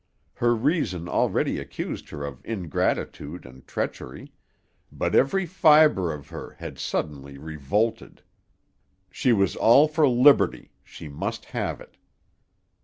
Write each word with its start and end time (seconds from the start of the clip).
Her 0.33 0.55
reason 0.55 1.07
already 1.07 1.59
accused 1.59 2.09
her 2.09 2.25
of 2.25 2.41
ingratitude 2.43 3.45
and 3.45 3.67
treachery, 3.67 4.31
but 4.91 5.13
every 5.13 5.45
fiber 5.45 6.11
of 6.11 6.29
her 6.29 6.55
had 6.57 6.79
suddenly 6.79 7.37
revolted. 7.37 8.23
She 9.11 9.31
was 9.31 9.55
all 9.55 9.87
for 9.87 10.09
liberty, 10.09 10.71
she 10.83 11.07
must 11.07 11.45
have 11.45 11.79
it. 11.79 11.97